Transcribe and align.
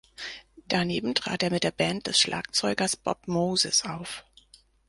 Daneben 0.67 1.13
trat 1.13 1.43
er 1.43 1.51
mit 1.51 1.63
der 1.63 1.69
Band 1.69 2.07
des 2.07 2.19
Schlagzeugers 2.19 2.95
Bob 2.95 3.27
Moses 3.27 3.85
auf. 3.85 4.23